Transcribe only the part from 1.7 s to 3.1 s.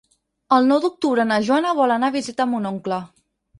vol anar a visitar mon oncle.